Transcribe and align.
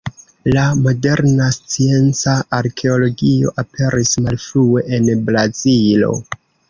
La 0.53 0.61
moderna 0.85 1.49
scienca 1.57 2.33
arkeologio 2.59 3.53
aperis 3.65 4.15
malfrue 4.29 4.85
en 4.99 5.13
Brazilo. 5.29 6.11